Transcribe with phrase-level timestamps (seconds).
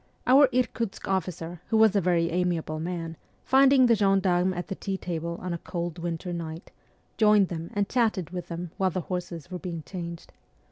[0.25, 4.97] Our Irkutsk officer, who was a very amiable man, finding the gendarmes at the tea
[4.97, 6.71] table on a cold winter night,
[7.17, 10.33] joined them and chatted with them while the horses were being changed.